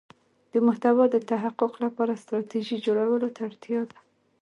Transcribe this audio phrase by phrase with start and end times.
[0.51, 3.97] د محتوا د تحقق لپاره ستراتیژی جوړولو ته اړتیا ده.